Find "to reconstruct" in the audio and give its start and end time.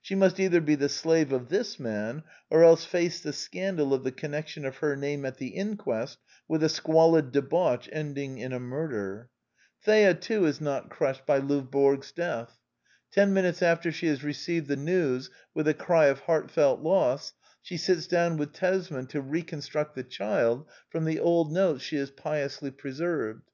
19.08-19.96